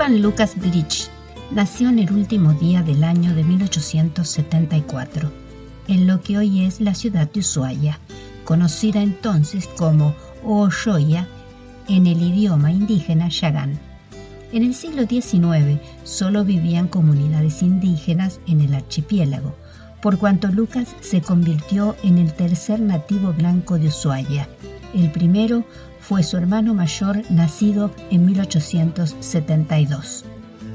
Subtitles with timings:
[0.00, 1.10] Esteban Lucas Bridge
[1.50, 5.30] nació en el último día del año de 1874,
[5.88, 7.98] en lo que hoy es la ciudad de Ushuaia,
[8.44, 11.28] conocida entonces como Oyoya
[11.86, 13.78] en el idioma indígena Yagán.
[14.52, 19.54] En el siglo XIX solo vivían comunidades indígenas en el archipiélago,
[20.00, 24.48] por cuanto Lucas se convirtió en el tercer nativo blanco de Ushuaia.
[24.94, 25.66] El primero
[26.10, 30.24] fue su hermano mayor nacido en 1872.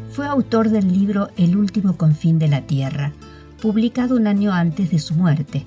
[0.09, 3.11] Fue autor del libro El último confín de la Tierra,
[3.61, 5.65] publicado un año antes de su muerte,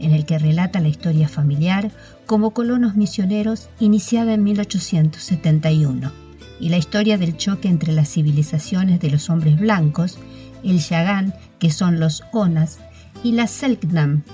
[0.00, 1.92] en el que relata la historia familiar
[2.26, 6.10] como colonos misioneros iniciada en 1871
[6.58, 10.18] y la historia del choque entre las civilizaciones de los hombres blancos,
[10.64, 12.80] el Yagán, que son los Onas,
[13.22, 14.24] y la Selknam.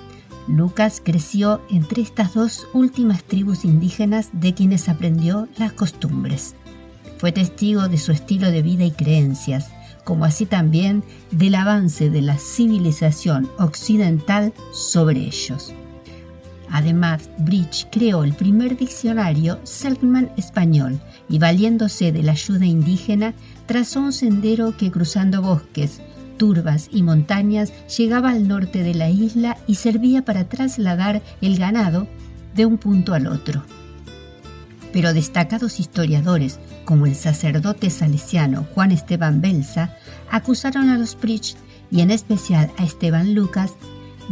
[0.51, 6.57] Lucas creció entre estas dos últimas tribus indígenas de quienes aprendió las costumbres.
[7.19, 9.70] Fue testigo de su estilo de vida y creencias,
[10.05, 15.73] como así también del avance de la civilización occidental sobre ellos.
[16.69, 23.35] Además, Bridge creó el primer diccionario Selkman español y valiéndose de la ayuda indígena,
[23.67, 26.01] trazó un sendero que cruzando bosques,
[26.41, 32.08] turbas y montañas llegaba al norte de la isla y servía para trasladar el ganado
[32.55, 33.62] de un punto al otro.
[34.91, 39.94] Pero destacados historiadores, como el sacerdote salesiano Juan Esteban Belsa,
[40.30, 41.56] acusaron a los Bridge
[41.91, 43.74] y en especial a Esteban Lucas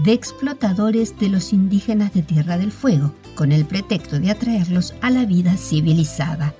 [0.03, 5.11] de explotadores de los indígenas de Tierra del Fuego, con el pretexto de atraerlos a
[5.11, 6.55] la vida civilizada.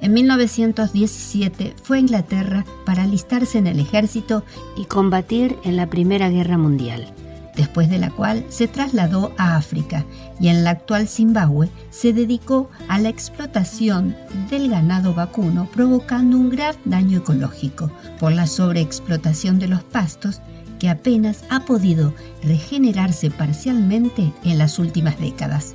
[0.00, 4.44] En 1917 fue a Inglaterra para alistarse en el ejército
[4.76, 7.06] y combatir en la Primera Guerra Mundial,
[7.56, 10.04] después de la cual se trasladó a África
[10.38, 14.16] y en la actual Zimbabue se dedicó a la explotación
[14.48, 17.90] del ganado vacuno provocando un grave daño ecológico
[18.20, 20.40] por la sobreexplotación de los pastos
[20.78, 22.14] que apenas ha podido
[22.44, 25.74] regenerarse parcialmente en las últimas décadas.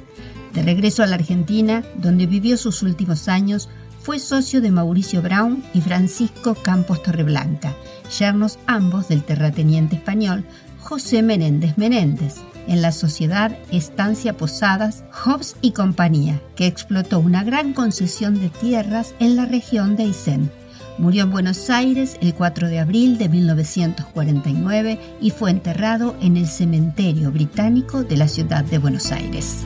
[0.53, 3.69] De regreso a la Argentina, donde vivió sus últimos años,
[4.03, 7.73] fue socio de Mauricio Brown y Francisco Campos Torreblanca,
[8.19, 10.43] yernos ambos del terrateniente español
[10.79, 12.35] José Menéndez Menéndez,
[12.67, 19.15] en la sociedad Estancia Posadas, Hobbs y compañía, que explotó una gran concesión de tierras
[19.19, 20.51] en la región de Aysén.
[20.97, 26.47] Murió en Buenos Aires el 4 de abril de 1949 y fue enterrado en el
[26.47, 29.63] cementerio británico de la ciudad de Buenos Aires.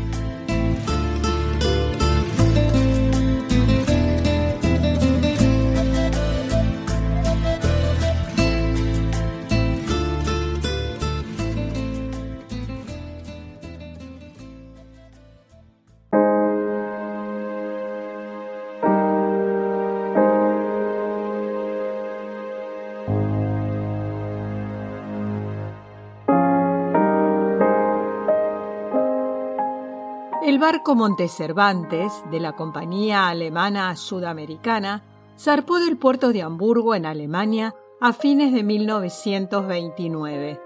[30.57, 35.03] El barco Montecervantes de la compañía alemana sudamericana
[35.38, 40.59] zarpó del puerto de Hamburgo en Alemania a fines de 1929.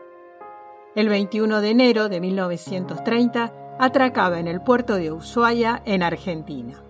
[0.96, 6.82] El 21 de enero de 1930 atracaba en el puerto de Ushuaia en Argentina.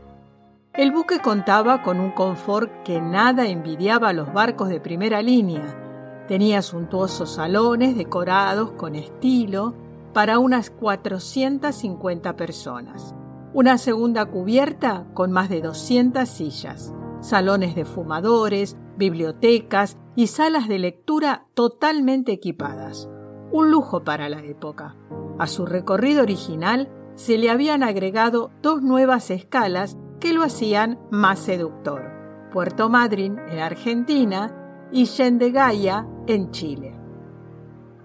[0.72, 6.23] El buque contaba con un confort que nada envidiaba a los barcos de primera línea.
[6.28, 9.73] Tenía suntuosos salones decorados con estilo,
[10.14, 13.16] para unas 450 personas.
[13.54, 20.80] Una segunda cubierta con más de 200 sillas, salones de fumadores, bibliotecas y salas de
[20.80, 23.10] lectura totalmente equipadas.
[23.52, 24.96] Un lujo para la época.
[25.38, 31.40] A su recorrido original se le habían agregado dos nuevas escalas que lo hacían más
[31.40, 32.04] seductor.
[32.52, 37.00] Puerto Madryn en Argentina y Yendegaya en Chile.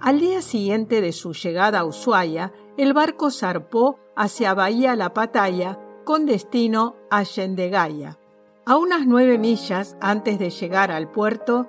[0.06, 5.80] Al día siguiente de su llegada a Ushuaia, el barco zarpó hacia Bahía La Pataya
[6.04, 8.16] con destino a Yendegaya.
[8.64, 11.66] A unas nueve millas antes de llegar al puerto,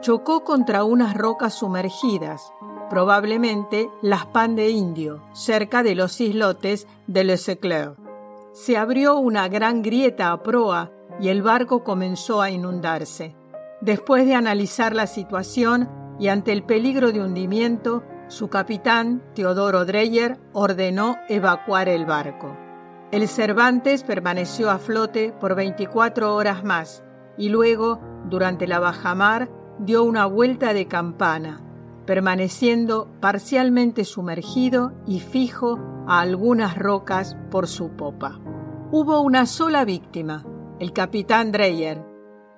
[0.00, 2.52] chocó contra unas rocas sumergidas,
[2.88, 7.96] probablemente las Pan de Indio, cerca de los islotes de Le Secleur.
[8.52, 13.34] Se abrió una gran grieta a proa y el barco comenzó a inundarse.
[13.80, 20.38] Después de analizar la situación, y ante el peligro de hundimiento, su capitán, Teodoro Dreyer,
[20.52, 22.56] ordenó evacuar el barco.
[23.10, 27.02] El Cervantes permaneció a flote por 24 horas más
[27.38, 31.62] y luego, durante la bajamar, dio una vuelta de campana,
[32.04, 38.38] permaneciendo parcialmente sumergido y fijo a algunas rocas por su popa.
[38.92, 40.44] Hubo una sola víctima,
[40.78, 42.04] el capitán Dreyer,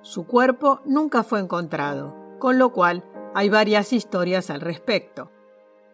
[0.00, 5.30] Su cuerpo nunca fue encontrado, con lo cual hay varias historias al respecto.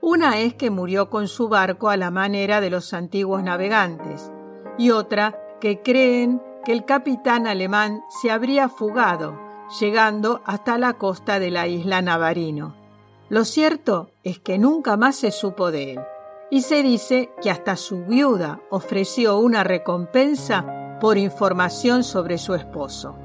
[0.00, 4.30] Una es que murió con su barco a la manera de los antiguos navegantes,
[4.76, 9.38] y otra que creen que el capitán alemán se habría fugado,
[9.80, 12.76] llegando hasta la costa de la isla Navarino.
[13.28, 16.00] Lo cierto es que nunca más se supo de él,
[16.50, 23.16] y se dice que hasta su viuda ofreció una recompensa por información sobre su esposo.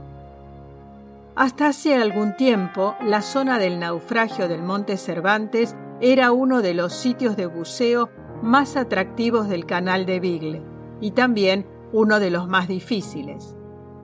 [1.35, 6.94] Hasta hace algún tiempo, la zona del naufragio del Monte Cervantes era uno de los
[6.94, 8.09] sitios de buceo
[8.44, 10.62] más atractivos del canal de Bigle
[11.01, 13.56] y también uno de los más difíciles.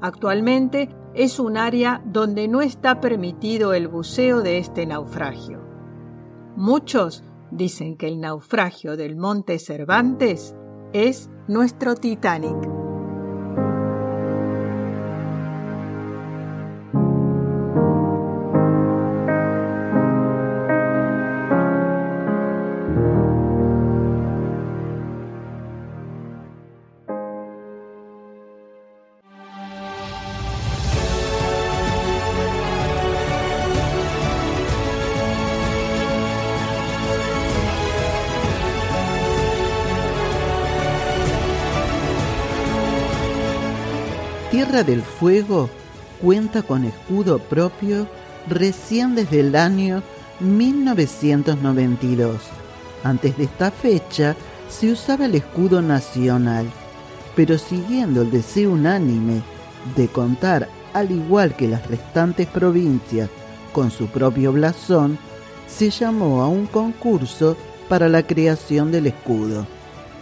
[0.02, 5.60] Actualmente es un área donde no está permitido el buceo de este naufragio.
[6.56, 10.56] Muchos dicen que el naufragio del Monte Cervantes
[10.94, 12.79] es nuestro Titanic.
[44.52, 45.70] Tierra del Fuego
[46.20, 48.08] cuenta con escudo propio
[48.48, 50.02] recién desde el año
[50.40, 52.42] 1992.
[53.04, 54.36] Antes de esta fecha
[54.68, 56.66] se usaba el escudo nacional,
[57.36, 59.44] pero siguiendo el deseo unánime
[59.96, 63.30] de contar al igual que las restantes provincias
[63.72, 65.20] con su propio blasón,
[65.68, 67.56] se llamó a un concurso
[67.88, 69.68] para la creación del escudo.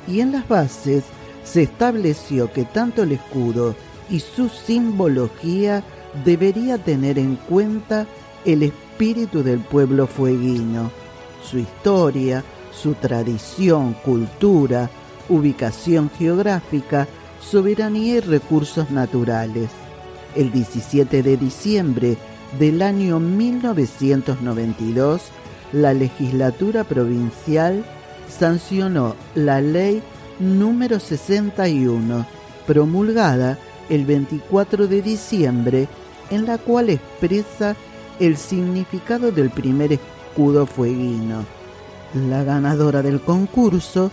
[0.06, 1.06] Y en las bases
[1.46, 3.74] se estableció que tanto el escudo
[4.10, 5.84] y su simbología
[6.26, 8.08] debería tener en cuenta
[8.46, 10.90] el espíritu del pueblo fueguino,
[11.44, 14.90] su historia, su tradición, cultura,
[15.30, 17.08] ubicación geográfica,
[17.40, 19.70] soberanía y recursos naturales.
[20.36, 22.18] El 17 de diciembre
[22.60, 25.22] del año 1992,
[25.74, 27.86] la legislatura provincial
[28.30, 30.02] sancionó la ley
[30.40, 32.26] número 61,
[32.66, 33.58] promulgada
[33.90, 35.88] el 24 de diciembre,
[36.30, 37.76] en la cual expresa
[38.20, 41.46] el significado del primer escudo fueguino.
[42.30, 44.12] La ganadora del concurso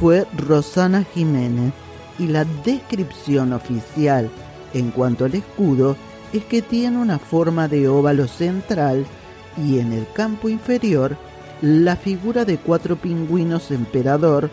[0.00, 1.72] fue Rosana Jiménez
[2.18, 4.30] y la descripción oficial
[4.74, 5.96] en cuanto al escudo
[6.32, 9.06] es que tiene una forma de óvalo central
[9.56, 11.16] y en el campo inferior
[11.62, 14.50] la figura de cuatro pingüinos emperador,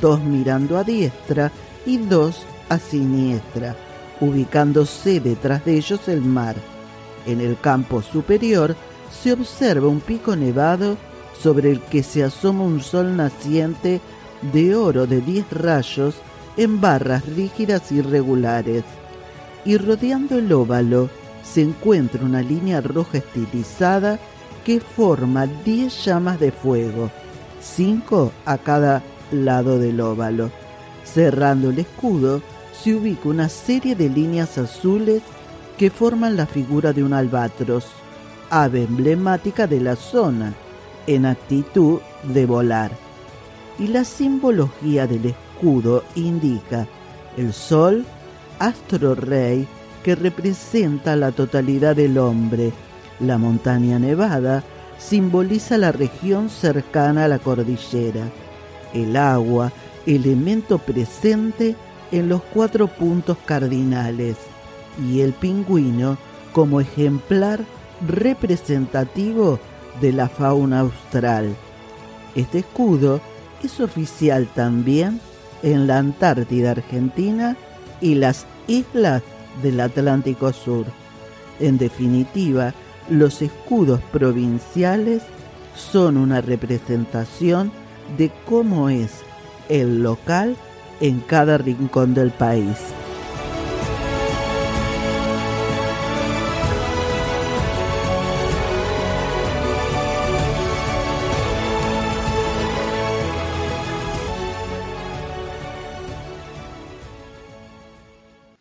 [0.00, 1.50] dos mirando a diestra
[1.84, 3.74] y dos a siniestra
[4.24, 6.56] ubicándose detrás de ellos el mar.
[7.26, 8.76] En el campo superior
[9.10, 10.96] se observa un pico nevado
[11.40, 14.00] sobre el que se asoma un sol naciente
[14.52, 16.16] de oro de diez rayos
[16.56, 18.84] en barras rígidas y regulares.
[19.64, 21.08] Y rodeando el óvalo
[21.42, 24.18] se encuentra una línea roja estilizada
[24.64, 27.10] que forma diez llamas de fuego,
[27.60, 30.50] cinco a cada lado del óvalo.
[31.04, 32.42] Cerrando el escudo
[32.82, 35.22] se ubica una serie de líneas azules
[35.78, 37.86] que forman la figura de un albatros,
[38.50, 40.54] ave emblemática de la zona,
[41.06, 42.90] en actitud de volar.
[43.78, 46.86] Y la simbología del escudo indica
[47.36, 48.04] el sol,
[48.58, 49.66] astro rey,
[50.02, 52.72] que representa la totalidad del hombre.
[53.20, 54.62] La montaña nevada
[54.98, 58.28] simboliza la región cercana a la cordillera.
[58.92, 59.72] El agua,
[60.06, 61.74] elemento presente
[62.12, 64.36] en los cuatro puntos cardinales
[65.02, 66.16] y el pingüino
[66.52, 67.64] como ejemplar
[68.06, 69.58] representativo
[70.00, 71.54] de la fauna austral.
[72.34, 73.20] Este escudo
[73.62, 75.20] es oficial también
[75.62, 77.56] en la Antártida Argentina
[78.00, 79.22] y las islas
[79.62, 80.86] del Atlántico Sur.
[81.60, 82.74] En definitiva,
[83.08, 85.22] los escudos provinciales
[85.76, 87.72] son una representación
[88.18, 89.10] de cómo es
[89.68, 90.56] el local
[91.00, 92.94] en cada rincón del país.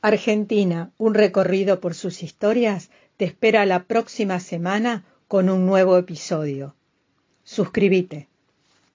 [0.04, 6.76] Argentina, un recorrido por sus historias, te espera la próxima semana con un nuevo episodio.
[7.46, 8.33] Suscríbete.